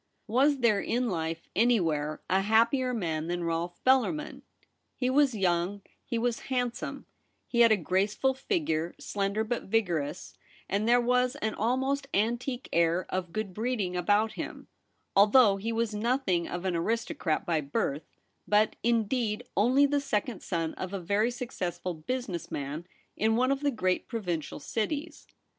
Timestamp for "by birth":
17.45-18.17